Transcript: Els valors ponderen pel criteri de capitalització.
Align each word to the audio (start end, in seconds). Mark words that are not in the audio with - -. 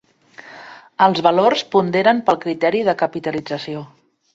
Els 1.09 1.21
valors 1.29 1.63
ponderen 1.77 2.25
pel 2.31 2.43
criteri 2.49 2.87
de 2.91 3.01
capitalització. 3.07 3.91